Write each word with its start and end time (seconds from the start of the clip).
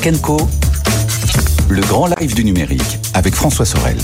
Tech 0.00 0.22
Co. 0.22 0.38
Le 1.68 1.82
grand 1.82 2.06
live 2.18 2.34
du 2.34 2.46
numérique 2.46 2.98
avec 3.12 3.34
François 3.34 3.66
Sorel. 3.66 3.98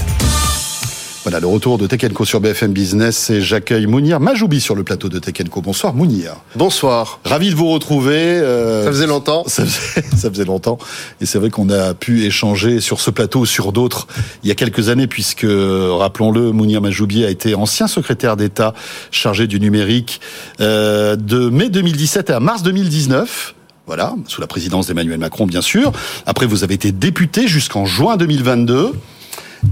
Voilà, 1.23 1.41
le 1.41 1.47
retour 1.47 1.79
de 1.79 1.87
Tech 1.87 2.13
Co 2.13 2.27
sur 2.27 2.41
BFM 2.43 2.75
Business 2.75 3.31
et 3.31 3.41
j'accueille 3.41 3.87
Mounir 3.87 4.21
Majoubi 4.21 4.61
sur 4.61 4.75
le 4.75 4.85
plateau 4.85 5.09
de 5.09 5.19
Tech 5.19 5.49
Co. 5.49 5.63
Bonsoir 5.63 5.95
Mounir. 5.95 6.35
Bonsoir. 6.57 7.21
Ravi 7.25 7.49
de 7.49 7.55
vous 7.55 7.71
retrouver. 7.71 8.17
Euh, 8.17 8.85
ça 8.85 8.91
faisait 8.91 9.07
longtemps. 9.07 9.45
Ça 9.47 9.65
faisait, 9.65 10.05
ça 10.15 10.31
faisait 10.31 10.45
longtemps. 10.45 10.77
Et 11.23 11.27
c'est 11.27 11.39
vrai 11.39 11.49
qu'on 11.49 11.71
a 11.71 11.95
pu 11.95 12.27
échanger 12.27 12.81
sur 12.81 13.01
ce 13.01 13.11
plateau 13.11 13.41
ou 13.41 13.47
sur 13.47 13.73
d'autres 13.73 14.09
il 14.43 14.51
y 14.51 14.53
a 14.53 14.55
quelques 14.55 14.91
années 14.91 15.07
puisque, 15.07 15.47
rappelons-le, 15.49 16.53
Mounir 16.53 16.83
Majoubi 16.83 17.25
a 17.25 17.31
été 17.31 17.55
ancien 17.55 17.89
secrétaire 17.89 18.37
d'État 18.37 18.75
chargé 19.11 19.47
du 19.47 19.59
numérique 19.59 20.21
euh, 20.61 21.17
de 21.17 21.49
mai 21.49 21.71
2017 21.71 22.29
à 22.29 22.41
mars 22.41 22.63
2019. 22.63 23.55
Voilà, 23.89 24.15
sous 24.27 24.43
la 24.43 24.47
présidence 24.47 24.87
d'Emmanuel 24.87 25.19
Macron, 25.19 25.47
bien 25.47 25.63
sûr. 25.63 25.93
Après, 26.27 26.45
vous 26.45 26.63
avez 26.63 26.75
été 26.75 26.93
député 26.93 27.49
jusqu'en 27.49 27.87
juin 27.87 28.19
2022. 28.19 28.93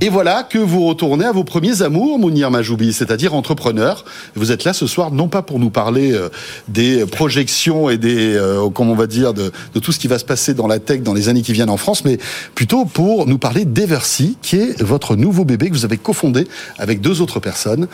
Et 0.00 0.08
voilà 0.08 0.42
que 0.42 0.56
vous 0.56 0.86
retournez 0.86 1.27
à 1.27 1.32
vos 1.32 1.45
premiers 1.45 1.82
amours, 1.82 2.18
Mounir 2.18 2.50
Majoubi, 2.50 2.94
c'est-à-dire 2.94 3.34
entrepreneur. 3.34 4.06
Vous 4.34 4.52
êtes 4.52 4.64
là 4.64 4.72
ce 4.72 4.86
soir 4.86 5.10
non 5.10 5.28
pas 5.28 5.42
pour 5.42 5.58
nous 5.58 5.68
parler 5.68 6.14
euh, 6.14 6.30
des 6.68 7.05
projections 7.05 7.91
et 7.91 7.98
des, 7.98 8.34
euh, 8.34 8.70
comment 8.70 8.92
on 8.92 8.96
va 8.96 9.06
dire, 9.06 9.34
de, 9.34 9.52
tout 9.82 9.92
ce 9.92 9.98
qui 9.98 10.08
va 10.08 10.19
se 10.19 10.24
passer 10.24 10.55
dans 10.55 10.66
la 10.66 10.78
tech 10.78 11.02
dans 11.02 11.12
les 11.12 11.28
années 11.28 11.42
qui 11.42 11.52
viennent 11.52 11.69
en 11.69 11.77
France, 11.77 12.02
mais 12.06 12.16
plutôt 12.55 12.86
pour 12.86 13.27
nous 13.27 13.38
parler 13.38 13.66
d'Eversi, 13.66 14.38
qui 14.41 14.56
est 14.56 14.80
votre 14.83 15.14
nouveau 15.14 15.44
bébé 15.44 15.69
que 15.69 15.74
vous 15.74 15.84
avez 15.84 15.98
cofondé 15.98 16.48
avec 16.78 17.02
deux 17.02 17.20
autres 17.20 17.38
personnes. 17.38 17.86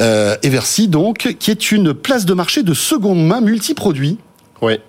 Euh, 0.00 0.34
Eversi, 0.42 0.88
donc, 0.88 1.36
qui 1.38 1.52
est 1.52 1.70
une 1.70 1.94
place 1.94 2.24
de 2.24 2.34
marché 2.34 2.64
de 2.64 2.74
seconde 2.74 3.24
main 3.24 3.40
multiproduit. 3.40 4.18
Oui 4.60 4.80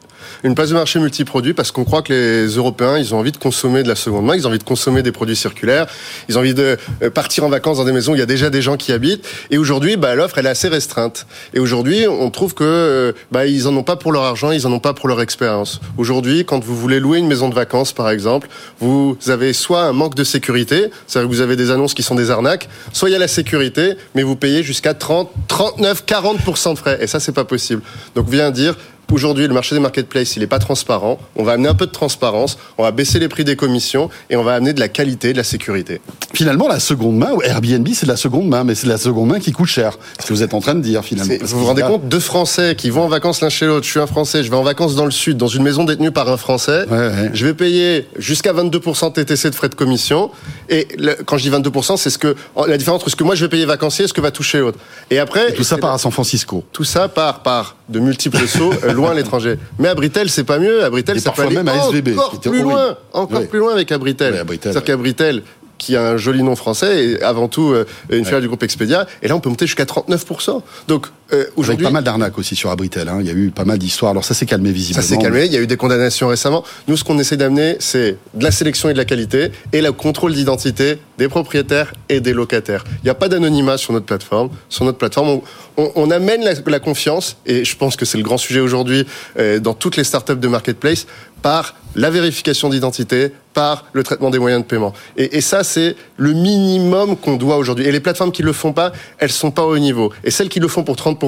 une 0.43 0.55
place 0.55 0.69
de 0.69 0.73
marché 0.73 0.99
multiproduit 0.99 1.53
parce 1.53 1.71
qu'on 1.71 1.83
croit 1.83 2.01
que 2.01 2.13
les 2.13 2.55
Européens, 2.55 2.97
ils 2.97 3.13
ont 3.13 3.19
envie 3.19 3.31
de 3.31 3.37
consommer 3.37 3.83
de 3.83 3.87
la 3.87 3.95
seconde 3.95 4.25
main, 4.25 4.35
ils 4.35 4.45
ont 4.45 4.49
envie 4.49 4.59
de 4.59 4.63
consommer 4.63 5.03
des 5.03 5.11
produits 5.11 5.35
circulaires, 5.35 5.87
ils 6.27 6.37
ont 6.37 6.41
envie 6.41 6.53
de 6.53 6.77
euh, 7.03 7.09
partir 7.09 7.43
en 7.43 7.49
vacances 7.49 7.77
dans 7.77 7.85
des 7.85 7.91
maisons 7.91 8.13
où 8.13 8.15
il 8.15 8.19
y 8.19 8.23
a 8.23 8.27
déjà 8.27 8.49
des 8.49 8.61
gens 8.61 8.77
qui 8.77 8.91
habitent. 8.91 9.25
Et 9.51 9.57
aujourd'hui, 9.57 9.97
bah, 9.97 10.15
l'offre, 10.15 10.37
elle 10.37 10.45
est 10.45 10.49
assez 10.49 10.67
restreinte. 10.67 11.25
Et 11.53 11.59
aujourd'hui, 11.59 12.07
on 12.07 12.29
trouve 12.31 12.53
que 12.53 12.63
euh, 12.63 13.11
bah, 13.31 13.45
ils 13.45 13.67
en 13.67 13.75
ont 13.75 13.83
pas 13.83 13.95
pour 13.95 14.11
leur 14.11 14.23
argent, 14.23 14.51
ils 14.51 14.65
en 14.67 14.71
ont 14.71 14.79
pas 14.79 14.93
pour 14.93 15.07
leur 15.07 15.21
expérience. 15.21 15.79
Aujourd'hui, 15.97 16.45
quand 16.45 16.63
vous 16.63 16.75
voulez 16.75 16.99
louer 16.99 17.19
une 17.19 17.27
maison 17.27 17.49
de 17.49 17.55
vacances, 17.55 17.93
par 17.93 18.09
exemple, 18.09 18.47
vous 18.79 19.17
avez 19.27 19.53
soit 19.53 19.83
un 19.83 19.93
manque 19.93 20.15
de 20.15 20.23
sécurité, 20.23 20.89
c'est-à-dire 21.07 21.29
que 21.29 21.35
vous 21.35 21.41
avez 21.41 21.55
des 21.55 21.71
annonces 21.71 21.93
qui 21.93 22.03
sont 22.03 22.15
des 22.15 22.31
arnaques, 22.31 22.69
soit 22.93 23.09
il 23.09 23.13
y 23.13 23.15
a 23.15 23.19
la 23.19 23.27
sécurité, 23.27 23.93
mais 24.15 24.23
vous 24.23 24.35
payez 24.35 24.63
jusqu'à 24.63 24.93
30, 24.93 25.29
39, 25.47 26.03
40% 26.05 26.73
de 26.73 26.77
frais. 26.77 26.97
Et 27.01 27.07
ça, 27.07 27.19
c'est 27.19 27.31
pas 27.31 27.45
possible. 27.45 27.81
Donc, 28.15 28.29
vient 28.29 28.51
dire, 28.51 28.75
Aujourd'hui, 29.11 29.47
le 29.47 29.53
marché 29.53 29.75
des 29.75 29.81
marketplaces, 29.81 30.35
il 30.35 30.39
n'est 30.39 30.47
pas 30.47 30.59
transparent. 30.59 31.19
On 31.35 31.43
va 31.43 31.53
amener 31.53 31.67
un 31.67 31.73
peu 31.73 31.87
de 31.87 31.91
transparence, 31.91 32.57
on 32.77 32.83
va 32.83 32.91
baisser 32.91 33.19
les 33.19 33.27
prix 33.27 33.43
des 33.43 33.55
commissions 33.55 34.09
et 34.29 34.35
on 34.35 34.43
va 34.43 34.53
amener 34.53 34.73
de 34.73 34.79
la 34.79 34.87
qualité, 34.87 35.33
de 35.33 35.37
la 35.37 35.43
sécurité. 35.43 35.99
Finalement, 36.33 36.67
la 36.67 36.79
seconde 36.79 37.17
main, 37.17 37.31
Airbnb, 37.43 37.87
c'est 37.93 38.05
de 38.05 38.11
la 38.11 38.17
seconde 38.17 38.47
main, 38.47 38.63
mais 38.63 38.75
c'est 38.75 38.85
de 38.85 38.91
la 38.91 38.97
seconde 38.97 39.29
main 39.29 39.39
qui 39.39 39.51
coûte 39.51 39.67
cher. 39.67 39.97
Ce 40.19 40.27
que 40.27 40.33
vous 40.33 40.43
êtes 40.43 40.53
en 40.53 40.61
train 40.61 40.75
de 40.75 40.81
dire, 40.81 41.03
finalement. 41.03 41.33
Vous 41.41 41.59
vous 41.59 41.65
rendez 41.65 41.81
compte 41.81 42.07
Deux 42.07 42.19
Français 42.19 42.75
qui 42.75 42.89
vont 42.89 43.03
en 43.03 43.07
vacances 43.07 43.41
l'un 43.41 43.49
chez 43.49 43.65
l'autre. 43.65 43.85
Je 43.85 43.91
suis 43.91 43.99
un 43.99 44.07
Français, 44.07 44.43
je 44.43 44.49
vais 44.49 44.57
en 44.57 44.63
vacances 44.63 44.95
dans 44.95 45.05
le 45.05 45.11
Sud, 45.11 45.37
dans 45.37 45.47
une 45.47 45.63
maison 45.63 45.83
détenue 45.83 46.11
par 46.11 46.29
un 46.29 46.37
Français. 46.37 46.85
Je 47.33 47.45
vais 47.45 47.53
payer 47.53 48.07
jusqu'à 48.17 48.53
22% 48.53 49.13
TTC 49.13 49.49
de 49.49 49.55
frais 49.55 49.69
de 49.69 49.75
commission. 49.75 50.29
Et 50.69 50.87
quand 51.25 51.37
je 51.37 51.49
dis 51.49 51.49
22%, 51.49 51.97
c'est 51.97 52.09
ce 52.09 52.17
que 52.17 52.35
la 52.67 52.77
différence 52.77 53.01
entre 53.01 53.09
ce 53.09 53.15
que 53.15 53.23
moi 53.23 53.35
je 53.35 53.45
vais 53.45 53.49
payer 53.49 53.65
vacancier 53.65 54.05
et 54.05 54.07
ce 54.07 54.13
que 54.13 54.21
va 54.21 54.31
toucher 54.31 54.59
l'autre. 54.59 54.77
Et 55.09 55.19
après, 55.19 55.53
tout 55.53 55.63
ça 55.63 55.77
part 55.77 55.93
à 55.93 55.97
San 55.97 56.11
Francisco. 56.11 56.63
Tout 56.71 56.83
ça 56.83 57.07
part 57.07 57.41
par 57.41 57.75
de 57.89 57.99
multiples 57.99 58.47
sauts 58.47 58.73
euh, 58.83 58.93
loin 58.93 59.11
à 59.11 59.13
l'étranger. 59.13 59.57
Mais 59.77 59.87
à 59.87 59.95
Britel, 59.95 60.29
c'est 60.29 60.43
pas 60.43 60.59
mieux. 60.59 60.83
À 60.83 60.89
Britel, 60.89 61.19
ça 61.19 61.31
peut 61.31 61.41
aller 61.41 61.55
même 61.55 61.67
à 61.67 61.87
SVB, 61.87 62.17
encore 62.17 62.39
plus 62.39 62.61
loin, 62.61 62.97
encore 63.13 63.47
plus 63.47 63.59
loin 63.59 63.73
avec 63.73 63.91
Abritel. 63.91 64.45
C'est-à-dire 64.47 64.83
qu'Abritel, 64.83 65.43
qui 65.77 65.95
a 65.95 66.11
un 66.11 66.17
joli 66.17 66.43
nom 66.43 66.55
français 66.55 67.05
et 67.05 67.23
avant 67.23 67.47
tout 67.47 67.71
euh, 67.71 67.85
une 68.09 68.25
filiale 68.25 68.41
du 68.41 68.47
groupe 68.47 68.63
Expedia. 68.63 69.07
Et 69.23 69.27
là, 69.27 69.35
on 69.35 69.39
peut 69.39 69.49
monter 69.49 69.65
jusqu'à 69.65 69.85
39%. 69.85 70.61
Donc 70.87 71.07
euh, 71.31 71.45
aujourd'hui, 71.55 71.85
pas 71.85 71.91
mal 71.91 72.03
d'arnaques 72.03 72.37
aussi 72.37 72.55
sur 72.55 72.71
Abritel. 72.71 73.07
Hein. 73.07 73.17
Il 73.21 73.27
y 73.27 73.29
a 73.29 73.33
eu 73.33 73.51
pas 73.51 73.65
mal 73.65 73.77
d'histoires. 73.77 74.11
Alors 74.11 74.23
ça 74.23 74.33
s'est 74.33 74.45
calmé 74.45 74.71
visiblement. 74.71 75.01
Ça 75.01 75.07
s'est 75.07 75.21
calmé. 75.21 75.45
Il 75.45 75.51
y 75.51 75.57
a 75.57 75.61
eu 75.61 75.67
des 75.67 75.77
condamnations 75.77 76.27
récemment. 76.27 76.63
Nous, 76.87 76.97
ce 76.97 77.03
qu'on 77.03 77.19
essaie 77.19 77.37
d'amener, 77.37 77.77
c'est 77.79 78.17
de 78.33 78.43
la 78.43 78.51
sélection 78.51 78.89
et 78.89 78.93
de 78.93 78.97
la 78.97 79.05
qualité 79.05 79.51
et 79.71 79.81
le 79.81 79.91
contrôle 79.91 80.33
d'identité 80.33 80.97
des 81.17 81.27
propriétaires 81.27 81.93
et 82.07 82.19
des 82.19 82.33
locataires. 82.33 82.83
Il 83.03 83.05
n'y 83.05 83.09
a 83.09 83.15
pas 83.15 83.27
d'anonymat 83.27 83.77
sur 83.77 83.93
notre 83.93 84.05
plateforme. 84.05 84.49
Sur 84.69 84.85
notre 84.85 84.97
plateforme, 84.97 85.41
on, 85.77 86.11
amène 86.11 86.43
la, 86.43 86.79
confiance 86.79 87.37
et 87.45 87.65
je 87.65 87.77
pense 87.77 87.95
que 87.95 88.05
c'est 88.05 88.17
le 88.17 88.23
grand 88.23 88.37
sujet 88.37 88.59
aujourd'hui 88.59 89.05
euh, 89.37 89.59
dans 89.59 89.73
toutes 89.73 89.97
les 89.97 90.03
startups 90.03 90.35
de 90.35 90.47
marketplace 90.47 91.05
par 91.41 91.75
la 91.95 92.09
vérification 92.09 92.69
d'identité, 92.69 93.31
par 93.53 93.85
le 93.93 94.03
traitement 94.03 94.29
des 94.29 94.39
moyens 94.39 94.61
de 94.61 94.67
paiement. 94.67 94.93
Et, 95.17 95.37
et 95.37 95.41
ça, 95.41 95.63
c'est 95.63 95.95
le 96.17 96.33
minimum 96.33 97.17
qu'on 97.17 97.35
doit 97.35 97.57
aujourd'hui. 97.57 97.85
Et 97.85 97.91
les 97.91 97.99
plateformes 97.99 98.31
qui 98.31 98.43
le 98.43 98.53
font 98.53 98.73
pas, 98.73 98.91
elles 99.17 99.31
sont 99.31 99.51
pas 99.51 99.63
au 99.63 99.77
niveau. 99.77 100.11
Et 100.23 100.31
celles 100.31 100.49
qui 100.49 100.59
le 100.59 100.67
font 100.67 100.83
pour 100.83 100.95
30%, 100.95 101.18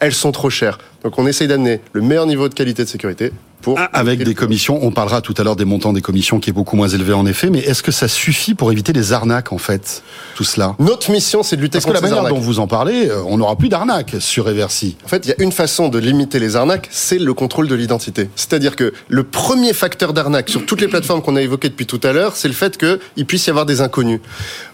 elles 0.00 0.14
sont 0.14 0.32
trop 0.32 0.50
chères. 0.50 0.78
Donc 1.04 1.18
on 1.18 1.26
essaye 1.26 1.46
d'amener 1.46 1.80
le 1.92 2.00
meilleur 2.00 2.26
niveau 2.26 2.48
de 2.48 2.54
qualité 2.54 2.82
de 2.82 2.88
sécurité 2.88 3.30
pour... 3.62 3.78
Ah, 3.78 3.88
avec 3.92 4.22
des 4.22 4.34
commissions, 4.34 4.78
on 4.82 4.90
parlera 4.90 5.20
tout 5.20 5.34
à 5.38 5.44
l'heure 5.44 5.56
des 5.56 5.64
montants 5.64 5.92
des 5.92 6.00
commissions 6.00 6.40
qui 6.40 6.50
est 6.50 6.52
beaucoup 6.52 6.76
moins 6.76 6.88
élevé 6.88 7.12
en 7.12 7.26
effet, 7.26 7.48
mais 7.48 7.60
est-ce 7.60 7.82
que 7.82 7.92
ça 7.92 8.08
suffit 8.08 8.54
pour 8.54 8.70
éviter 8.72 8.92
les 8.92 9.12
arnaques 9.12 9.52
en 9.52 9.58
fait, 9.58 10.02
tout 10.34 10.44
cela? 10.44 10.74
Notre 10.78 11.10
mission, 11.10 11.42
c'est 11.42 11.56
de 11.56 11.62
lutter 11.62 11.78
contre 11.78 11.92
les 11.92 11.96
arnaques. 11.96 12.02
Parce 12.02 12.12
que 12.12 12.16
la 12.16 12.22
manière 12.22 12.40
dont 12.40 12.44
vous 12.44 12.58
en 12.58 12.66
parlez, 12.66 13.08
euh, 13.08 13.22
on 13.26 13.38
n'aura 13.38 13.56
plus 13.56 13.68
d'arnaques 13.68 14.16
sur 14.18 14.48
Eversi. 14.48 14.96
En 15.04 15.08
fait, 15.08 15.24
il 15.26 15.28
y 15.28 15.32
a 15.32 15.42
une 15.42 15.52
façon 15.52 15.88
de 15.88 15.98
limiter 15.98 16.38
les 16.38 16.56
arnaques, 16.56 16.88
c'est 16.90 17.18
le 17.18 17.34
contrôle 17.34 17.68
de 17.68 17.74
l'identité. 17.74 18.28
C'est-à-dire 18.36 18.76
que 18.76 18.92
le 19.08 19.22
premier 19.22 19.72
facteur 19.72 20.12
d'arnaque 20.12 20.48
sur 20.48 20.66
toutes 20.66 20.80
les 20.80 20.88
plateformes 20.88 21.22
qu'on 21.22 21.36
a 21.36 21.42
évoquées 21.42 21.68
depuis 21.68 21.86
tout 21.86 22.00
à 22.02 22.12
l'heure, 22.12 22.36
c'est 22.36 22.48
le 22.48 22.54
fait 22.54 22.76
qu'il 22.76 23.26
puisse 23.26 23.46
y 23.46 23.50
avoir 23.50 23.64
des 23.64 23.80
inconnus. 23.80 24.20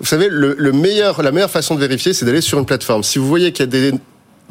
Vous 0.01 0.07
savez, 0.07 0.29
le, 0.31 0.55
le 0.59 0.73
meilleur, 0.73 1.23
la 1.23 1.31
meilleure 1.31 1.51
façon 1.51 1.75
de 1.75 1.81
vérifier, 1.81 2.15
c'est 2.15 2.25
d'aller 2.25 2.41
sur 2.41 2.59
une 2.59 2.67
plateforme. 2.67 3.03
Si 3.03 3.19
vous 3.19 3.29
voyez 3.29 3.53
qu'il 3.53 3.61
y 3.61 3.69
a 3.69 3.71
des 3.71 3.93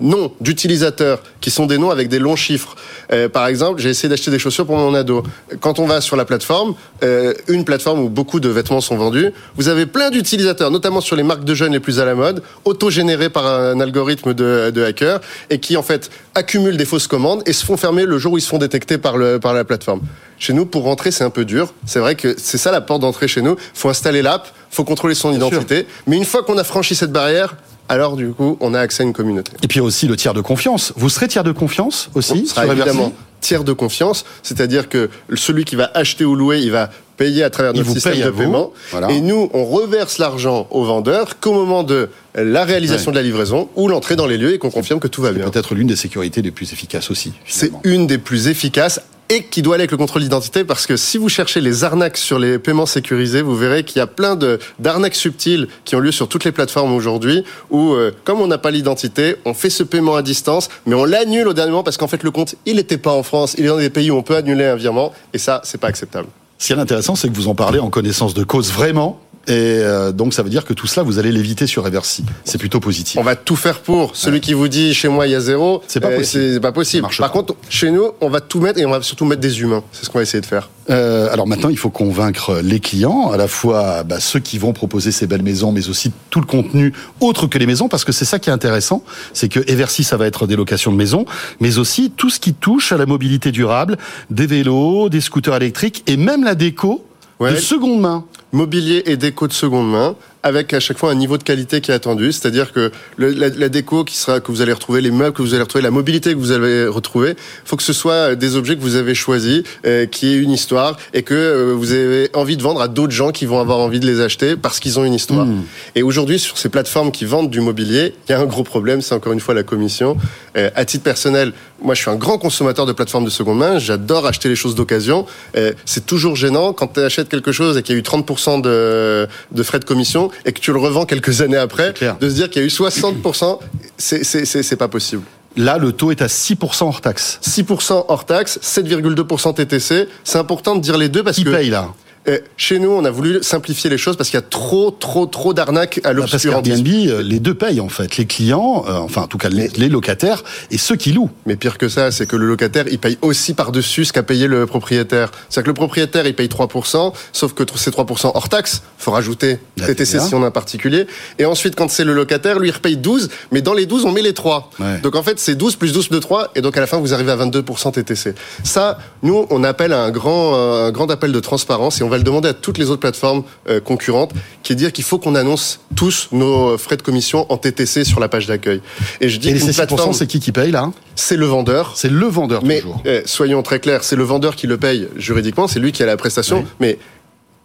noms 0.02 0.32
d'utilisateurs 0.42 1.22
qui 1.40 1.52
sont 1.52 1.66
des 1.66 1.78
noms 1.78 1.90
avec 1.90 2.10
des 2.10 2.20
longs 2.20 2.36
chiffres. 2.36 2.76
Euh, 3.12 3.30
par 3.30 3.48
exemple, 3.48 3.80
j'ai 3.80 3.90
essayé 3.90 4.10
d'acheter 4.10 4.32
des 4.32 4.40
chaussures 4.40 4.66
pour 4.66 4.78
mon 4.78 4.94
ado. 4.94 5.24
Quand 5.60 5.80
on 5.80 5.88
va 5.88 6.02
sur 6.02 6.16
la 6.16 6.26
plateforme, 6.26 6.76
euh, 7.04 7.34
une 7.48 7.66
plateforme 7.66 8.00
où 8.00 8.10
beaucoup 8.10 8.40
de 8.40 8.50
vêtements 8.50 8.82
sont 8.82 8.98
vendus, 8.98 9.32
vous 9.56 9.68
avez 9.68 9.86
plein 9.86 10.10
d'utilisateurs, 10.10 10.72
notamment 10.72 11.02
sur 11.02 11.16
les 11.16 11.24
marques 11.24 11.44
de 11.44 11.54
jeunes 11.54 11.74
les 11.74 11.80
plus 11.80 12.00
à 12.00 12.06
la 12.06 12.16
mode, 12.16 12.42
auto-générés 12.66 13.30
par 13.30 13.46
un 13.46 13.80
algorithme 13.80 14.34
de, 14.34 14.72
de 14.74 14.84
hackers 14.84 15.22
et 15.50 15.60
qui 15.60 15.78
en 15.78 15.84
fait 15.84 16.10
accumulent 16.36 16.78
des 16.78 16.86
fausses 16.86 17.08
commandes 17.08 17.44
et 17.46 17.54
se 17.54 17.66
font 17.66 17.78
fermer 17.78 18.06
le 18.06 18.18
jour 18.18 18.34
où 18.34 18.38
ils 18.38 18.42
se 18.42 18.50
font 18.50 18.58
détecter 18.58 18.98
par, 18.98 19.18
le, 19.18 19.40
par 19.40 19.54
la 19.54 19.64
plateforme. 19.64 20.02
Chez 20.42 20.54
nous, 20.54 20.66
pour 20.66 20.84
rentrer, 20.84 21.12
c'est 21.12 21.24
un 21.24 21.30
peu 21.30 21.46
dur. 21.46 21.74
C'est 21.86 22.00
vrai 22.00 22.16
que 22.16 22.36
c'est 22.38 22.58
ça 22.58 22.72
la 22.72 22.82
porte 22.82 23.02
d'entrée 23.02 23.28
chez 23.28 23.44
nous. 23.44 23.56
faut 23.76 23.90
installer 23.90 24.24
l'app, 24.24 24.48
faut 24.72 24.84
contrôler 24.84 25.14
son 25.14 25.32
identité. 25.34 25.86
Mais 26.08 26.18
une 26.18 26.26
fois 26.26 26.42
qu'on 26.42 26.58
a 26.58 26.64
franchi 26.64 26.96
cette 26.96 27.12
barrière, 27.12 27.56
alors 27.92 28.16
du 28.16 28.30
coup, 28.30 28.58
on 28.62 28.74
a 28.74 28.80
accès 28.80 29.04
à 29.04 29.06
une 29.06 29.12
communauté. 29.12 29.52
Et 29.64 29.68
puis 29.68 29.82
aussi 29.82 30.08
le 30.08 30.16
tiers 30.16 30.34
de 30.34 30.40
confiance. 30.40 30.94
Vous 30.96 31.10
serez 31.10 31.28
tiers 31.28 31.44
de 31.44 31.52
confiance 31.52 32.10
aussi 32.16 32.44
on 32.46 32.50
sera 32.50 32.66
évidemment 32.66 33.12
tiers 33.42 33.64
de 33.64 33.74
confiance, 33.74 34.24
c'est-à-dire 34.44 34.88
que 34.88 35.10
celui 35.36 35.66
qui 35.66 35.76
va 35.76 35.92
acheter 35.94 36.24
ou 36.24 36.36
louer, 36.36 36.60
il 36.60 36.72
va 36.72 36.90
payer 37.18 37.44
à 37.44 37.50
travers 37.50 37.74
notre 37.74 37.90
système 37.90 38.22
de 38.22 38.30
paiement. 38.30 38.72
Et 39.10 39.20
nous, 39.20 39.50
on 39.54 39.66
reverse 39.66 40.20
l'argent 40.20 40.68
au 40.70 40.86
vendeur 40.86 41.40
qu'au 41.40 41.52
moment 41.52 41.84
de 41.84 42.10
la 42.36 42.64
réalisation 42.64 43.12
de 43.12 43.16
la 43.18 43.24
livraison 43.24 43.68
ou 43.76 43.90
l'entrée 43.90 44.16
dans 44.16 44.28
les 44.28 44.38
lieux 44.38 44.54
et 44.54 44.58
qu'on 44.58 44.72
confirme 44.72 45.00
que 45.00 45.08
tout 45.08 45.22
va 45.22 45.32
bien. 45.34 45.50
Peut-être 45.50 45.76
l'une 45.76 45.88
des 45.88 45.96
sécurités 45.96 46.42
les 46.42 46.52
plus 46.52 46.72
efficaces 46.72 47.12
aussi. 47.12 47.34
C'est 47.46 47.72
une 47.84 48.08
des 48.08 48.20
plus 48.20 48.48
efficaces 48.48 49.02
et 49.32 49.44
qui 49.44 49.62
doit 49.62 49.76
aller 49.76 49.84
avec 49.84 49.92
le 49.92 49.98
contrôle 49.98 50.24
d'identité 50.24 50.66
parce 50.66 50.86
que 50.86 50.98
si 50.98 51.18
vous 51.18 51.30
cherchez 51.30 51.62
les 51.62 51.86
arnaques 51.86 52.18
sur 52.18 52.38
les 52.38 52.60
paiements 52.60 52.86
sécurisés, 52.86 53.42
vous 53.42 53.56
verrez 53.56 53.86
qu'il 53.86 54.00
y 54.00 54.02
a 54.02 54.08
plein 54.08 54.36
de 54.36 54.60
d'arnaques 54.80 55.16
subtiles 55.16 55.70
qui 55.86 55.96
ont 55.96 56.02
lieu 56.02 56.12
sur 56.12 56.28
toutes 56.28 56.44
les 56.44 56.52
plateformes 56.52 56.94
aujourd'hui 56.94 57.46
où 57.70 57.94
euh, 57.94 58.12
comme 58.26 58.42
on 58.42 58.48
n'a 58.48 58.58
pas 58.58 58.72
l'identité, 58.72 59.38
on 59.46 59.54
fait 59.54 59.70
ce 59.70 59.84
paiement 59.84 60.16
à 60.16 60.22
distance, 60.22 60.68
mais 60.86 60.96
on 60.96 61.06
l'annule 61.06 61.48
au 61.48 61.54
dernier 61.54 61.72
moment 61.72 61.84
parce 61.84 61.96
qu'en 61.96 62.10
fait 62.10 62.24
le 62.24 62.32
compte 62.32 62.56
il 62.66 62.76
n'était 62.76 62.98
pas 62.98 63.14
en 63.14 63.24
France, 63.24 63.56
il 63.58 63.64
est 63.64 63.70
dans 63.70 63.78
des 63.78 63.90
pays 63.90 64.12
où 64.12 64.16
on 64.16 64.24
peut 64.24 64.36
annuler 64.36 64.66
un 64.66 64.76
virement 64.76 65.14
et 65.34 65.38
ça 65.38 65.62
c'est 65.64 65.80
pas 65.80 65.88
acceptable. 65.88 66.28
Ce 66.58 66.68
qui 66.68 66.74
est 66.74 66.78
intéressant, 66.78 67.16
c'est 67.16 67.30
que 67.30 67.34
vous 67.34 67.48
en 67.48 67.56
parlez 67.56 67.80
en 67.80 67.90
connaissance 67.90 68.34
de 68.34 68.44
cause 68.44 68.72
vraiment. 68.74 69.22
Et 69.48 69.54
euh, 69.54 70.12
donc 70.12 70.34
ça 70.34 70.44
veut 70.44 70.50
dire 70.50 70.66
que 70.66 70.74
tout 70.74 70.86
cela, 70.86 71.04
vous 71.04 71.18
allez 71.18 71.32
l'éviter 71.32 71.66
sur 71.66 71.88
Eversi. 71.88 72.24
C'est 72.44 72.60
plutôt 72.60 72.80
positif. 72.80 73.18
On 73.18 73.24
va 73.24 73.36
tout 73.36 73.56
faire 73.56 73.80
pour. 73.80 74.16
Celui 74.16 74.40
qui 74.40 74.54
vous 74.54 74.68
dit 74.68 74.94
chez 74.94 75.08
moi 75.08 75.26
il 75.26 75.32
y 75.32 75.36
a 75.36 75.40
zéro, 75.40 75.82
c'est 75.88 76.00
pas 76.00 76.10
euh, 76.10 76.18
possible. 76.18 76.54
C'est 76.54 76.60
pas 76.60 76.72
possible. 76.72 77.08
Par 77.18 77.32
contre, 77.32 77.56
chez 77.68 77.90
nous, 77.90 78.12
on 78.22 78.30
va 78.30 78.40
tout 78.40 78.60
mettre 78.60 78.80
et 78.80 78.86
on 78.86 78.92
va 78.92 79.02
surtout 79.02 79.26
mettre 79.26 79.42
des 79.42 79.62
humains. 79.62 79.84
C'est 79.92 80.06
ce 80.06 80.10
qu'on 80.10 80.20
va 80.20 80.24
essayer 80.24 80.42
de 80.42 80.46
faire. 80.46 80.70
Euh, 80.90 81.32
alors 81.32 81.48
maintenant, 81.48 81.70
il 81.70 81.78
faut 81.78 81.90
convaincre 81.90 82.60
les 82.64 82.80
clients, 82.80 83.32
à 83.32 83.38
la 83.38 83.48
fois 83.48 84.04
bah, 84.04 84.20
ceux 84.20 84.40
qui 84.40 84.58
vont 84.58 84.74
proposer 84.74 85.12
ces 85.12 85.26
belles 85.26 85.44
maisons, 85.44 85.72
mais 85.72 85.90
aussi 85.90 86.12
tout 86.30 86.40
le 86.40 86.46
contenu 86.46 86.94
autre 87.20 87.48
que 87.48 87.58
les 87.58 87.66
maisons, 87.66 87.88
parce 87.88 88.04
que 88.04 88.12
c'est 88.12 88.26
ça 88.26 88.40
qui 88.40 88.50
est 88.50 88.54
intéressant, 88.54 89.04
c'est 89.34 89.48
que 89.48 89.60
Eversi, 89.72 90.04
ça 90.04 90.18
va 90.18 90.28
être 90.28 90.48
des 90.48 90.56
locations 90.56 90.92
de 90.92 90.98
maisons, 90.98 91.26
mais 91.60 91.78
aussi 91.78 92.12
tout 92.12 92.30
ce 92.30 92.40
qui 92.40 92.54
touche 92.54 92.92
à 92.92 92.98
la 92.98 93.06
mobilité 93.06 93.52
durable, 93.52 93.98
des 94.30 94.48
vélos, 94.48 95.10
des 95.10 95.22
scooters 95.22 95.56
électriques 95.56 96.04
et 96.08 96.18
même 96.18 96.44
la 96.44 96.56
déco 96.56 97.06
de 97.40 97.56
seconde 97.56 98.00
main. 98.00 98.26
Mobilier 98.52 99.04
et 99.06 99.18
déco 99.18 99.48
de 99.48 99.54
seconde 99.54 99.90
main 99.90 100.16
avec 100.44 100.74
à 100.74 100.80
chaque 100.80 100.98
fois 100.98 101.12
un 101.12 101.16
niveau 101.16 101.38
de 101.38 101.44
qualité 101.44 101.82
qui 101.82 101.92
est 101.92 101.94
attendu, 101.94 102.32
c'est-à-dire 102.32 102.72
que 102.72 102.92
le, 103.18 103.30
la, 103.30 103.50
la, 103.50 103.70
déco 103.70 104.04
qui 104.04 104.18
sera 104.18 104.40
que 104.40 104.52
vous 104.52 104.62
allez 104.62 104.74
retrouver, 104.74 105.02
les 105.02 105.12
meubles 105.12 105.34
que 105.34 105.42
vous 105.42 105.54
allez 105.54 105.64
retrouver, 105.64 105.84
la 105.84 105.92
mobilité 105.92 106.34
que 106.34 106.40
vous 106.40 106.52
allez 106.52 106.88
retrouver, 106.88 107.36
faut 107.66 107.76
que 107.76 107.84
ce 107.84 107.94
soit 107.94 108.36
des 108.36 108.56
objets 108.56 108.76
que 108.76 108.82
vous 108.82 108.96
avez 108.96 109.14
choisis, 109.14 109.64
euh, 109.86 110.06
qui 110.06 110.28
aient 110.28 110.38
une 110.38 110.52
histoire 110.52 110.98
et 111.14 111.24
que 111.24 111.34
euh, 111.34 111.74
vous 111.76 111.92
avez 111.92 112.30
envie 112.34 112.58
de 112.58 112.64
vendre 112.64 112.82
à 112.82 112.88
d'autres 112.88 113.14
gens 113.14 113.32
qui 113.32 113.46
vont 113.46 113.60
avoir 113.60 113.80
envie 113.80 114.00
de 114.00 114.08
les 114.08 114.20
acheter 114.20 114.56
parce 114.56 114.80
qu'ils 114.80 115.00
ont 115.00 115.06
une 115.06 115.14
histoire. 115.14 115.46
Mmh. 115.46 115.64
Et 115.96 116.04
aujourd'hui, 116.04 116.40
sur 116.40 116.58
ces 116.58 116.70
plateformes 116.70 117.12
qui 117.12 117.26
vendent 117.26 117.50
du 117.50 117.62
mobilier, 117.62 118.16
il 118.28 118.32
y 118.32 118.36
a 118.36 118.40
un 118.40 118.46
gros 118.46 118.64
problème, 118.64 119.02
c'est 119.02 119.16
encore 119.16 119.34
une 119.34 119.40
fois 119.40 119.54
la 119.54 119.64
commission. 119.64 120.18
Euh, 120.58 120.70
à 120.76 120.86
titre 120.86 121.04
personnel, 121.04 121.54
moi, 121.82 121.96
je 121.96 122.02
suis 122.02 122.12
un 122.12 122.16
grand 122.16 122.38
consommateur 122.38 122.86
de 122.86 122.94
plateformes 122.94 123.26
de 123.26 123.30
seconde 123.30 123.58
main. 123.58 123.80
J'adore 123.80 124.28
acheter 124.28 124.50
les 124.50 124.56
choses 124.56 124.76
d'occasion. 124.76 125.26
Euh, 125.58 125.74
c'est 125.86 126.06
toujours 126.06 126.36
gênant 126.36 126.74
quand 126.74 126.88
tu 126.94 127.00
achètes 127.00 127.28
quelque 127.28 127.52
chose 127.52 127.78
et 127.78 127.82
qu'il 127.82 127.96
y 127.96 127.98
a 127.98 128.00
eu 128.00 128.04
30% 128.04 128.41
de, 128.60 129.28
de 129.52 129.64
frais 129.64 129.80
de 129.80 129.86
commission 129.86 130.30
et 130.46 130.52
que 130.52 130.60
tu 130.60 130.72
le 130.72 130.80
revends 130.80 131.06
quelques 131.06 131.42
années 131.42 131.58
après, 131.58 131.94
de 132.20 132.30
se 132.30 132.34
dire 132.36 132.50
qu'il 132.50 132.62
y 132.62 132.66
a 132.66 132.68
eu 132.68 132.72
60%, 132.72 133.60
c'est 133.98 134.76
pas 134.78 134.88
possible. 134.88 135.24
Là, 135.58 135.78
le 135.78 135.92
taux 135.92 136.12
est 136.12 136.22
à 136.22 136.28
6% 136.28 136.84
hors 136.84 137.02
taxe. 137.02 137.40
6% 137.44 138.06
hors 138.08 138.26
taxe, 138.26 138.58
7,2% 138.64 139.54
TTC. 139.54 140.08
C'est 140.24 140.38
important 140.38 140.76
de 140.76 140.82
dire 140.82 140.98
les 140.98 141.10
deux 141.10 141.24
parce 141.24 141.36
Qui 141.36 141.44
que... 141.44 141.50
paye 141.50 141.70
là? 141.70 141.90
Euh, 142.28 142.38
chez 142.56 142.78
nous, 142.78 142.92
on 142.92 143.04
a 143.04 143.10
voulu 143.10 143.42
simplifier 143.42 143.90
les 143.90 143.98
choses 143.98 144.16
parce 144.16 144.30
qu'il 144.30 144.38
y 144.38 144.44
a 144.44 144.46
trop, 144.48 144.92
trop, 144.92 145.26
trop 145.26 145.54
d'arnaques 145.54 146.00
à 146.04 146.14
l'obscurantisme. 146.14 146.84
Parce 146.84 146.96
Airbnb, 146.96 147.28
les 147.28 147.40
deux 147.40 147.56
payent 147.56 147.80
en 147.80 147.90
fait, 147.90 148.18
les 148.18 148.26
clients, 148.26 148.86
euh, 148.88 148.94
enfin 148.94 149.24
en 149.24 149.28
tout 149.28 149.40
cas 149.40 149.50
les, 149.50 149.70
les, 149.70 149.90
locataires 149.90 150.44
et 150.70 150.78
ceux 150.78 150.96
qui 150.96 151.14
louent. 151.14 151.32
Mais 151.48 151.56
pire 151.56 151.80
que 151.80 151.90
ça, 151.90 152.12
c'est 152.12 152.28
que 152.28 152.36
le 152.36 152.46
locataire, 152.46 152.86
il 152.92 153.00
paye 153.00 153.18
aussi 153.24 153.56
par-dessus 153.56 154.06
ce 154.06 154.14
qu'a 154.14 154.22
payé 154.22 154.46
le 154.46 154.68
propriétaire. 154.68 155.32
C'est-à-dire 155.50 155.64
que 155.64 155.70
le 155.70 155.76
propriétaire, 155.76 156.28
il 156.28 156.36
paye 156.36 156.48
3%, 156.48 157.14
sauf 157.34 157.54
que 157.54 157.64
ces 157.76 157.90
3% 157.90 158.32
hors 158.36 158.50
taxe, 158.50 158.84
faut 159.00 159.12
rajouter 159.12 159.58
la 159.78 159.88
TTC 159.88 160.20
si 160.20 160.36
on 160.36 160.44
a 160.44 160.48
un 160.48 160.52
particulier. 160.52 161.08
Et 161.40 161.46
ensuite, 161.46 161.76
quand 161.76 161.90
c'est 161.90 162.04
le 162.04 162.14
locataire, 162.14 162.60
lui, 162.60 162.68
il 162.68 162.72
repaye 162.72 162.98
12, 162.98 163.30
mais 163.52 163.64
dans 163.64 163.74
les 163.74 163.88
12, 163.88 164.06
on 164.06 164.12
met 164.12 164.22
les 164.22 164.34
3. 164.34 164.70
Ouais. 164.80 165.00
Donc 165.00 165.16
en 165.16 165.24
fait, 165.24 165.40
c'est 165.40 165.56
12 165.56 165.76
plus 165.76 165.92
12 165.92 166.10
de 166.10 166.20
3, 166.20 166.52
et 166.54 166.62
donc 166.62 166.78
à 166.78 166.82
la 166.82 166.88
fin, 166.88 167.00
vous 167.00 167.16
arrivez 167.16 167.32
à 167.32 167.38
22% 167.38 167.94
TTC. 167.94 168.36
Ça, 168.64 169.00
nous, 169.24 169.48
on 169.50 169.64
appelle 169.64 169.92
à 169.92 170.04
un 170.04 170.12
grand, 170.12 170.54
euh, 170.56 170.90
un 170.90 170.92
grand 170.92 171.10
appel 171.10 171.32
de 171.32 171.40
transparence 171.40 172.00
et 172.00 172.04
on 172.04 172.11
va 172.12 172.18
le 172.18 172.24
demander 172.24 172.50
à 172.50 172.54
toutes 172.54 172.78
les 172.78 172.90
autres 172.90 173.00
plateformes 173.00 173.44
euh, 173.70 173.80
concurrentes, 173.80 174.34
qui 174.64 174.74
est 174.74 174.76
dire 174.76 174.92
qu'il 174.92 175.04
faut 175.04 175.18
qu'on 175.18 175.36
annonce 175.36 175.80
tous 175.96 176.28
nos 176.32 176.78
frais 176.78 176.98
de 176.98 177.02
commission 177.02 177.46
en 177.50 177.58
TTC 177.58 178.04
sur 178.04 178.20
la 178.20 178.30
page 178.30 178.48
d'accueil. 178.48 178.82
Et 179.20 179.30
je 179.30 179.40
dis 179.40 179.50
et 179.50 179.54
les 179.54 179.74
plateforme, 179.74 180.14
c'est 180.14 180.28
qui 180.28 180.40
qui 180.40 180.52
paye 180.52 180.72
là 180.72 180.92
C'est 181.16 181.38
le 181.38 181.46
vendeur. 181.46 181.94
C'est 181.96 182.12
le 182.12 182.26
vendeur 182.28 182.64
mais, 182.64 182.82
toujours. 182.82 183.02
Euh, 183.06 183.22
soyons 183.26 183.64
très 183.64 183.80
clairs, 183.80 184.04
c'est 184.04 184.16
le 184.16 184.24
vendeur 184.24 184.56
qui 184.56 184.68
le 184.68 184.78
paye 184.78 185.08
juridiquement, 185.16 185.68
c'est 185.68 185.80
lui 185.80 185.92
qui 185.92 186.04
a 186.04 186.06
la 186.06 186.18
prestation, 186.18 186.60
oui. 186.60 186.66
mais 186.80 187.00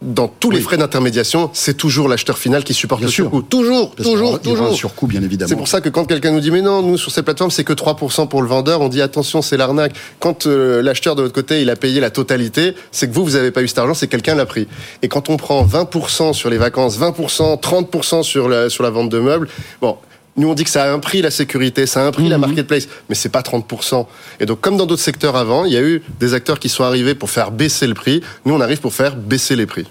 dans 0.01 0.27
tous 0.27 0.49
oui. 0.49 0.55
les 0.57 0.61
frais 0.61 0.77
d'intermédiation, 0.77 1.49
c'est 1.53 1.75
toujours 1.75 2.07
l'acheteur 2.07 2.37
final 2.37 2.63
qui 2.63 2.73
supporte 2.75 3.01
bien 3.01 3.07
le 3.07 3.11
sûr. 3.11 3.25
surcoût. 3.25 3.41
Toujours, 3.41 3.95
Parce 3.95 4.07
toujours, 4.07 4.39
toujours. 4.39 4.67
un 4.67 4.73
surcoût, 4.73 5.07
bien 5.07 5.23
évidemment. 5.23 5.49
C'est 5.49 5.55
pour 5.55 5.67
ça 5.67 5.81
que 5.81 5.89
quand 5.89 6.05
quelqu'un 6.05 6.31
nous 6.31 6.39
dit 6.39 6.51
mais 6.51 6.61
non, 6.61 6.83
nous 6.83 6.97
sur 6.97 7.11
ces 7.11 7.23
plateformes 7.23 7.49
c'est 7.49 7.63
que 7.63 7.73
3% 7.73 8.27
pour 8.27 8.41
le 8.43 8.47
vendeur, 8.47 8.81
on 8.81 8.89
dit 8.89 9.01
attention 9.01 9.41
c'est 9.41 9.57
l'arnaque. 9.57 9.93
Quand 10.19 10.45
euh, 10.45 10.83
l'acheteur 10.83 11.15
de 11.15 11.23
l'autre 11.23 11.33
côté 11.33 11.61
il 11.61 11.69
a 11.71 11.75
payé 11.75 11.99
la 11.99 12.11
totalité, 12.11 12.75
c'est 12.91 13.07
que 13.09 13.13
vous 13.13 13.23
vous 13.23 13.35
avez 13.35 13.49
pas 13.51 13.63
eu 13.63 13.67
cet 13.67 13.79
argent, 13.79 13.95
c'est 13.95 14.05
que 14.07 14.11
quelqu'un 14.11 14.35
l'a 14.35 14.45
pris. 14.45 14.67
Et 15.01 15.07
quand 15.07 15.29
on 15.29 15.37
prend 15.37 15.65
20% 15.65 16.33
sur 16.33 16.49
les 16.51 16.57
vacances, 16.57 16.99
20%, 16.99 17.59
30% 17.59 18.23
sur 18.23 18.49
la 18.49 18.69
sur 18.69 18.83
la 18.83 18.91
vente 18.91 19.09
de 19.09 19.19
meubles, 19.19 19.49
bon, 19.81 19.97
nous, 20.37 20.49
on 20.49 20.53
dit 20.53 20.63
que 20.63 20.69
ça 20.69 20.83
a 20.83 20.91
un 20.91 20.99
prix 20.99 21.21
la 21.21 21.31
sécurité, 21.31 21.85
ça 21.87 22.03
a 22.03 22.07
un 22.07 22.11
prix 22.11 22.25
mmh. 22.25 22.29
la 22.29 22.37
marketplace, 22.37 22.87
mais 23.09 23.15
c'est 23.15 23.29
pas 23.29 23.41
30%. 23.41 24.05
Et 24.39 24.45
donc, 24.45 24.61
comme 24.61 24.77
dans 24.77 24.85
d'autres 24.85 25.01
secteurs 25.01 25.35
avant, 25.35 25.65
il 25.65 25.73
y 25.73 25.77
a 25.77 25.81
eu 25.81 26.03
des 26.19 26.35
acteurs 26.35 26.59
qui 26.59 26.69
sont 26.69 26.83
arrivés 26.83 27.15
pour 27.15 27.31
faire 27.31 27.51
baisser 27.51 27.87
le 27.87 27.95
prix. 27.95 28.21
Nous, 28.45 28.53
on 28.53 28.61
arrive 28.61 28.79
pour 28.79 28.93
faire 28.93 29.15
baisser 29.15 29.55
les 29.55 29.65
prix. 29.65 29.87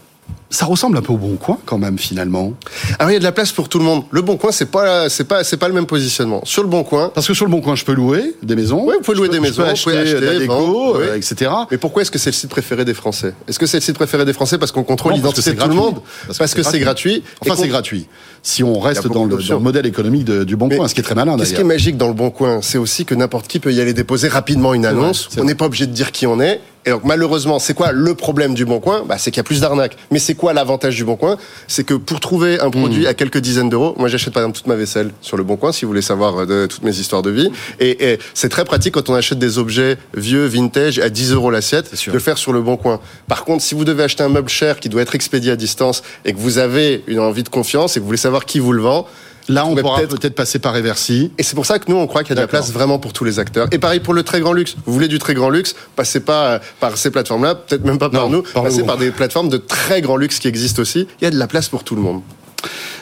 Ça 0.48 0.66
ressemble 0.66 0.96
un 0.96 1.02
peu 1.02 1.12
au 1.12 1.16
Bon 1.16 1.36
Coin 1.36 1.58
quand 1.66 1.78
même 1.78 1.98
finalement. 1.98 2.52
Alors 2.98 3.10
il 3.10 3.14
y 3.14 3.16
a 3.16 3.18
de 3.18 3.24
la 3.24 3.32
place 3.32 3.50
pour 3.50 3.68
tout 3.68 3.78
le 3.78 3.84
monde. 3.84 4.04
Le 4.10 4.22
Bon 4.22 4.36
Coin 4.36 4.52
c'est 4.52 4.70
pas 4.70 5.08
c'est 5.08 5.24
pas 5.24 5.42
c'est 5.42 5.56
pas 5.56 5.68
le 5.68 5.74
même 5.74 5.86
positionnement. 5.86 6.40
Sur 6.44 6.62
le 6.62 6.68
Bon 6.68 6.84
Coin 6.84 7.10
parce 7.14 7.26
que 7.26 7.34
sur 7.34 7.44
le 7.44 7.50
Bon 7.50 7.60
Coin 7.60 7.74
je 7.74 7.84
peux 7.84 7.94
louer 7.94 8.34
des 8.42 8.54
maisons. 8.54 8.84
Oui, 8.86 8.94
vous 8.96 9.02
pouvez 9.02 9.16
louer 9.16 9.28
peux, 9.28 9.34
des 9.34 9.40
maisons, 9.40 9.64
vous 9.64 9.82
pouvez 9.82 9.96
acheter, 9.96 9.96
acheter 9.96 10.20
de 10.20 10.26
la 10.26 10.38
déco, 10.38 10.52
vendre, 10.52 10.96
euh, 11.00 11.08
oui. 11.12 11.18
etc. 11.18 11.50
Mais 11.70 11.78
pourquoi 11.78 12.02
est-ce 12.02 12.10
que 12.10 12.18
c'est 12.18 12.30
le 12.30 12.34
site 12.34 12.50
préféré 12.50 12.84
des 12.84 12.94
Français? 12.94 13.34
Est-ce 13.48 13.58
que 13.58 13.66
c'est 13.66 13.78
le 13.78 13.82
site 13.82 13.96
préféré 13.96 14.24
des 14.24 14.32
Français? 14.32 14.58
Parce 14.58 14.70
qu'on 14.70 14.84
contrôle 14.84 15.14
l'identité 15.14 15.52
de 15.52 15.60
tout 15.60 15.68
le 15.68 15.74
monde 15.74 16.00
Parce 16.38 16.54
que 16.54 16.62
c'est 16.62 16.78
gratuit. 16.78 17.24
Enfin 17.40 17.56
c'est 17.56 17.68
gratuit. 17.68 18.06
Si 18.42 18.62
on 18.62 18.78
reste 18.78 19.08
dans 19.08 19.24
le, 19.24 19.36
dans 19.36 19.54
le, 19.54 19.60
modèle 19.60 19.86
économique 19.86 20.24
de, 20.24 20.44
du 20.44 20.54
Bon 20.54 20.68
Coin, 20.68 20.86
ce 20.86 20.94
qui 20.94 21.00
est 21.00 21.04
très 21.04 21.16
malin 21.16 21.32
d'ailleurs. 21.32 21.48
Ce 21.48 21.54
qui 21.54 21.60
est 21.60 21.64
magique 21.64 21.96
dans 21.96 22.08
le 22.08 22.14
Bon 22.14 22.30
Coin, 22.30 22.60
c'est 22.62 22.78
aussi 22.78 23.04
que 23.04 23.14
n'importe 23.14 23.48
qui 23.48 23.58
peut 23.58 23.72
y 23.72 23.80
aller 23.80 23.94
déposer 23.94 24.28
rapidement 24.28 24.74
une 24.74 24.86
annonce. 24.86 25.28
On 25.38 25.44
n'est 25.44 25.56
pas 25.56 25.66
obligé 25.66 25.86
de 25.86 25.92
dire 25.92 26.12
qui 26.12 26.26
on 26.26 26.40
est. 26.40 26.60
Et 26.86 26.90
donc 26.90 27.02
malheureusement, 27.02 27.58
c'est 27.58 27.74
quoi 27.74 27.90
le 27.90 28.14
problème 28.14 28.54
du 28.54 28.64
Bon 28.64 28.78
Coin? 28.78 29.04
Bah, 29.08 29.16
C'est 29.18 29.32
qu'il 29.32 29.38
y 29.38 29.40
a 29.40 29.44
plus 29.44 29.60
d'arnaques. 29.60 29.96
Mais 30.12 30.20
c'est 30.20 30.35
quoi 30.36 30.52
l'avantage 30.52 30.96
du 30.96 31.04
Bon 31.04 31.16
Coin? 31.16 31.36
C'est 31.66 31.84
que 31.84 31.94
pour 31.94 32.20
trouver 32.20 32.60
un 32.60 32.70
produit 32.70 33.04
mmh. 33.04 33.08
à 33.08 33.14
quelques 33.14 33.38
dizaines 33.38 33.68
d'euros, 33.68 33.94
moi 33.98 34.08
j'achète 34.08 34.32
par 34.32 34.42
exemple 34.42 34.58
toute 34.58 34.66
ma 34.66 34.76
vaisselle 34.76 35.10
sur 35.20 35.36
le 35.36 35.42
Bon 35.42 35.56
Coin, 35.56 35.72
si 35.72 35.84
vous 35.84 35.90
voulez 35.90 36.02
savoir 36.02 36.46
de, 36.46 36.66
toutes 36.66 36.82
mes 36.82 36.96
histoires 36.96 37.22
de 37.22 37.30
vie. 37.30 37.50
Et, 37.80 38.12
et 38.12 38.18
c'est 38.34 38.48
très 38.48 38.64
pratique 38.64 38.94
quand 38.94 39.08
on 39.10 39.14
achète 39.14 39.38
des 39.38 39.58
objets 39.58 39.96
vieux, 40.14 40.46
vintage, 40.46 40.98
à 40.98 41.08
10 41.08 41.32
euros 41.32 41.50
l'assiette, 41.50 41.92
de 42.06 42.12
le 42.12 42.18
faire 42.18 42.38
sur 42.38 42.52
le 42.52 42.62
Bon 42.62 42.76
Coin. 42.76 43.00
Par 43.28 43.44
contre, 43.44 43.62
si 43.62 43.74
vous 43.74 43.84
devez 43.84 44.04
acheter 44.04 44.22
un 44.22 44.28
meuble 44.28 44.48
cher 44.48 44.80
qui 44.80 44.88
doit 44.88 45.02
être 45.02 45.14
expédié 45.14 45.52
à 45.52 45.56
distance 45.56 46.02
et 46.24 46.32
que 46.32 46.38
vous 46.38 46.58
avez 46.58 47.02
une 47.06 47.20
envie 47.20 47.42
de 47.42 47.48
confiance 47.48 47.96
et 47.96 48.00
que 48.00 48.02
vous 48.02 48.06
voulez 48.06 48.18
savoir 48.18 48.44
qui 48.44 48.58
vous 48.58 48.72
le 48.72 48.82
vend, 48.82 49.06
Là, 49.48 49.66
on 49.66 49.74
pourra 49.74 50.00
peut-être 50.00 50.20
peut 50.20 50.30
passer 50.30 50.58
par 50.58 50.76
Eversi. 50.76 51.30
Et 51.38 51.42
c'est 51.42 51.54
pour 51.54 51.66
ça 51.66 51.78
que 51.78 51.90
nous, 51.90 51.96
on 51.96 52.06
croit 52.06 52.22
qu'il 52.22 52.30
y 52.30 52.32
a 52.32 52.36
de 52.36 52.40
la 52.40 52.48
place 52.48 52.72
vraiment 52.72 52.98
pour 52.98 53.12
tous 53.12 53.24
les 53.24 53.38
acteurs. 53.38 53.68
Et 53.72 53.78
pareil 53.78 54.00
pour 54.00 54.14
le 54.14 54.22
très 54.22 54.40
grand 54.40 54.52
luxe. 54.52 54.76
Vous 54.86 54.92
voulez 54.92 55.08
du 55.08 55.18
très 55.18 55.34
grand 55.34 55.50
luxe, 55.50 55.74
passez 55.94 56.20
pas 56.20 56.60
par 56.80 56.96
ces 56.96 57.10
plateformes-là, 57.10 57.54
peut-être 57.54 57.84
même 57.84 57.98
pas 57.98 58.10
par 58.10 58.28
nous, 58.28 58.42
par 58.42 58.64
passez 58.64 58.78
nous. 58.78 58.86
par 58.86 58.96
des 58.96 59.10
plateformes 59.10 59.48
de 59.48 59.58
très 59.58 60.00
grand 60.00 60.16
luxe 60.16 60.38
qui 60.38 60.48
existent 60.48 60.82
aussi. 60.82 61.06
Il 61.20 61.24
y 61.24 61.26
a 61.26 61.30
de 61.30 61.38
la 61.38 61.46
place 61.46 61.68
pour 61.68 61.84
tout 61.84 61.94
le 61.96 62.02
monde. 62.02 62.22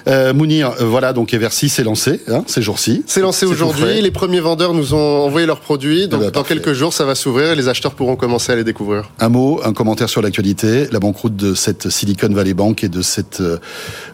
Euh, 0.07 0.35
Mounir, 0.35 0.73
euh, 0.81 0.85
voilà, 0.85 1.15
donc 1.15 1.33
Eversi 1.33 1.71
s'est 1.71 1.85
lancé 1.85 2.21
hein, 2.29 2.45
ces 2.47 2.61
jours-ci. 2.61 3.03
C'est 3.07 3.21
lancé 3.23 3.47
aujourd'hui. 3.47 4.03
Les 4.03 4.11
premiers 4.11 4.41
vendeurs 4.41 4.75
nous 4.75 4.93
ont 4.93 5.25
envoyé 5.25 5.47
leurs 5.47 5.61
produits. 5.61 6.09
Donc, 6.09 6.21
bah, 6.21 6.27
dans 6.27 6.33
parfait. 6.43 6.55
quelques 6.57 6.75
jours, 6.75 6.93
ça 6.93 7.07
va 7.07 7.15
s'ouvrir 7.15 7.53
et 7.53 7.57
les 7.57 7.69
acheteurs 7.69 7.95
pourront 7.95 8.17
commencer 8.17 8.53
à 8.53 8.57
les 8.57 8.65
découvrir. 8.65 9.11
Un 9.19 9.31
mot, 9.31 9.61
un 9.65 9.73
commentaire 9.73 10.11
sur 10.11 10.21
l'actualité, 10.21 10.89
la 10.93 11.01
banqueroute 11.01 11.37
de 11.37 11.55
cette 11.55 11.89
Silicon 11.89 12.29
Valley 12.29 12.53
Bank 12.53 12.85
et 12.85 12.89
de 12.89 13.01
cette, 13.01 13.41
euh, 13.41 13.59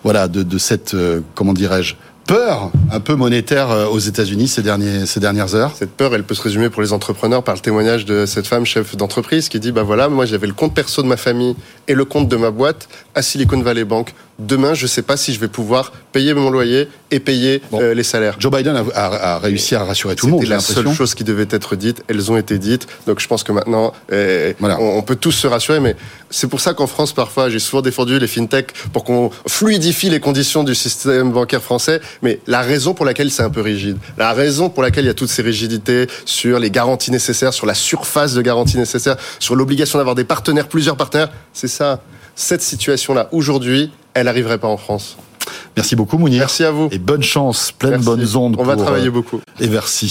voilà, 0.05 0.29
de, 0.29 0.45
de 0.45 0.59
cette, 0.59 0.95
euh, 0.95 1.21
comment 1.35 1.55
dirais-je, 1.55 1.97
peur 2.31 2.71
un 2.93 3.01
peu 3.01 3.17
monétaire 3.17 3.73
euh, 3.73 3.87
aux 3.87 3.99
États-Unis 3.99 4.47
ces, 4.47 4.63
ces 5.07 5.19
dernières 5.21 5.57
heures 5.57 5.73
Cette 5.75 5.91
peur, 5.91 6.15
elle 6.15 6.23
peut 6.23 6.37
se 6.37 6.43
résumer 6.43 6.71
pour 6.71 6.81
les 6.81 6.93
entrepreneurs 6.93 7.43
par 7.43 7.57
le 7.57 7.61
témoignage 7.61 8.05
de 8.05 8.25
cette 8.25 8.47
femme 8.47 8.65
chef 8.65 8.97
d'entreprise 8.97 9.49
qui 9.49 9.59
dit 9.59 9.73
bah 9.73 9.83
voilà, 9.83 10.09
moi 10.09 10.27
j'avais 10.27 10.47
le 10.47 10.53
compte 10.53 10.73
perso 10.73 11.03
de 11.03 11.09
ma 11.09 11.17
famille 11.17 11.57
et 11.89 11.95
le 11.95 12.05
compte 12.05 12.29
de 12.29 12.37
ma 12.37 12.53
boîte 12.53 12.89
à 13.17 13.23
Silicon 13.23 13.61
Valley 13.61 13.85
Bank. 13.85 14.15
Demain, 14.41 14.75
je 14.75 14.85
ne 14.85 14.89
sais 14.89 15.03
pas 15.03 15.17
si 15.17 15.33
je 15.35 15.41
vais 15.41 15.49
pouvoir 15.49 15.93
payer 16.13 16.35
mon 16.35 16.51
loyer 16.51 16.89
et 17.11 17.21
payer 17.21 17.61
bon. 17.71 17.81
euh, 17.81 17.95
les 17.95 18.03
salaires. 18.03 18.37
Joe 18.39 18.51
Biden 18.51 18.75
a, 18.77 18.85
a, 18.95 19.35
a 19.35 19.39
réussi 19.39 19.75
à 19.75 19.85
rassurer 19.85 20.17
tout 20.17 20.27
le 20.27 20.33
monde. 20.33 20.41
C'était 20.43 20.55
la 20.55 20.61
seule 20.61 20.93
chose 20.93 21.15
qui 21.15 21.25
devait 21.25 21.47
être 21.51 21.77
dite. 21.77 22.03
Elles 22.09 22.33
ont 22.33 22.37
été 22.37 22.59
dites. 22.59 22.87
Donc 23.07 23.21
je 23.21 23.29
pense 23.29 23.45
que 23.45 23.53
maintenant, 23.53 23.93
voilà. 24.59 24.81
on, 24.81 24.99
on, 24.99 25.03
peut 25.03 25.17
tous 25.17 25.33
se 25.33 25.47
rassurer. 25.47 25.79
Mais 25.81 25.95
c'est 26.31 26.49
pour 26.49 26.61
ça 26.61 26.75
qu'en 26.75 26.87
France, 26.87 27.13
parfois, 27.13 27.51
j'ai 27.51 27.59
souvent 27.59 27.83
défendu 27.83 28.19
les 28.19 28.27
fintechs 28.27 28.73
pour 28.93 29.05
qu'on 29.05 29.31
fluidifie 29.47 30.11
les 30.11 30.21
conditions 30.21 30.65
du 30.65 30.75
système 30.75 31.31
bancaire 31.33 31.63
français. 31.63 32.01
Mais 32.23 32.41
la 32.47 32.63
raison 32.63 32.95
pour 32.95 33.05
laquelle 33.05 33.31
c'est 33.31 33.43
un 33.43 33.51
peu 33.51 33.61
rigide, 33.61 33.99
la 34.19 34.33
raison 34.33 34.71
pour 34.71 34.83
laquelle 34.83 35.05
il 35.05 35.09
y 35.09 35.11
a 35.11 35.15
toutes 35.15 35.29
ces 35.29 35.43
rigidités 35.43 36.07
sur 36.25 36.59
les 36.59 36.71
garanties 36.71 37.11
nécessaires, 37.11 37.53
sur 37.53 37.67
la 37.67 37.75
surface 37.75 38.35
de 38.35 38.43
garantie 38.43 38.79
nécessaire, 38.79 39.17
sur 39.39 39.55
l'obligation 39.55 39.99
d'avoir 39.99 40.15
des 40.15 40.25
partenaires, 40.25 40.69
plusieurs 40.69 40.97
partenaires, 40.97 41.31
c'est 41.53 41.69
ça. 41.69 42.01
Cette 42.37 42.63
situation-là, 42.63 43.29
aujourd'hui, 43.33 43.91
elle 44.15 44.27
n'arriverait 44.27 44.59
pas 44.59 44.69
en 44.69 44.77
France. 44.77 45.17
Merci 45.77 45.97
beaucoup, 45.97 46.19
Mounir. 46.19 46.41
Merci 46.41 46.65
à 46.65 46.71
vous. 46.71 46.89
Et 46.91 46.99
bonne 46.99 47.23
chance, 47.23 47.73
pleine 47.73 47.93
Merci. 47.93 48.07
bonnes 48.07 48.37
ondes. 48.37 48.57
On 48.59 48.65
va 48.65 48.77
travailler 48.77 49.11
beaucoup. 49.11 49.41
Et 49.61 49.69
merci. 49.69 50.09